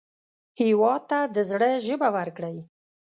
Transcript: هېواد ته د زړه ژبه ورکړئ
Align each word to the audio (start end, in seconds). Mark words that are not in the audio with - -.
هېواد 0.59 1.01
ته 1.09 1.19
د 1.35 1.37
زړه 1.49 1.69
ژبه 1.85 2.07
ورکړئ 2.17 2.57